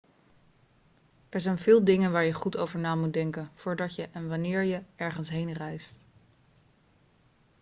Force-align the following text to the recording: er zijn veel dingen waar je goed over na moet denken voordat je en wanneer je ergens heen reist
er 1.29 1.41
zijn 1.41 1.57
veel 1.57 1.83
dingen 1.83 2.11
waar 2.11 2.23
je 2.23 2.33
goed 2.33 2.57
over 2.57 2.79
na 2.79 2.95
moet 2.95 3.13
denken 3.13 3.51
voordat 3.55 3.95
je 3.95 4.09
en 4.11 4.27
wanneer 4.29 4.63
je 4.63 4.83
ergens 4.95 5.29
heen 5.29 5.53
reist 5.53 6.01